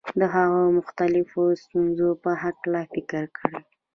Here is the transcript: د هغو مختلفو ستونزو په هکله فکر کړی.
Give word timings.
د 0.19 0.21
هغو 0.35 0.61
مختلفو 0.77 1.41
ستونزو 1.63 2.09
په 2.23 2.31
هکله 2.43 2.81
فکر 2.93 3.23
کړی. 3.37 3.59